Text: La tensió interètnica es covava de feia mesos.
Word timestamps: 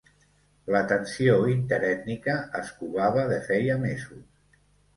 La 0.75 0.79
tensió 0.91 1.35
interètnica 1.51 2.39
es 2.63 2.73
covava 2.81 3.29
de 3.35 3.41
feia 3.53 3.79
mesos. 3.87 4.61